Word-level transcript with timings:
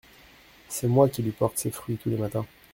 C'est 0.67 0.87
moi 0.87 1.09
qui 1.09 1.21
lui 1.21 1.29
porte 1.29 1.59
ses 1.59 1.69
fruits, 1.69 1.97
tous 1.97 2.09
les 2.09 2.17
matins. 2.17 2.47